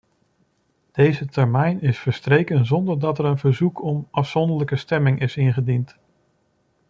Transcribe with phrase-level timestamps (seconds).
[0.91, 5.97] Deze termijn is verstreken zonder dat er een verzoek om afzonderlijke stemming is ingediend.